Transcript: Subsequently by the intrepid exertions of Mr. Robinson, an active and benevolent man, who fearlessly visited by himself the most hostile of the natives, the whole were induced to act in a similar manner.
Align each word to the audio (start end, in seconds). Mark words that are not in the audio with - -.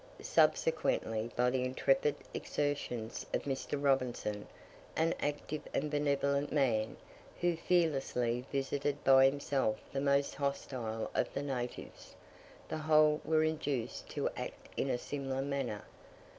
Subsequently 0.23 1.29
by 1.35 1.51
the 1.51 1.63
intrepid 1.63 2.15
exertions 2.33 3.23
of 3.35 3.43
Mr. 3.43 3.79
Robinson, 3.79 4.47
an 4.95 5.13
active 5.19 5.61
and 5.75 5.91
benevolent 5.91 6.51
man, 6.51 6.97
who 7.39 7.55
fearlessly 7.55 8.43
visited 8.51 9.03
by 9.03 9.25
himself 9.25 9.79
the 9.93 10.01
most 10.01 10.33
hostile 10.33 11.11
of 11.13 11.31
the 11.35 11.43
natives, 11.43 12.15
the 12.67 12.79
whole 12.79 13.21
were 13.23 13.43
induced 13.43 14.09
to 14.09 14.27
act 14.29 14.69
in 14.75 14.89
a 14.89 14.97
similar 14.97 15.43
manner. 15.43 15.83